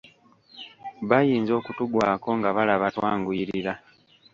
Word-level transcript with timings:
Bayinza 1.09 1.51
okutugwako 1.59 2.29
nga 2.37 2.49
balaba 2.55 2.87
twanguyirira. 2.95 3.73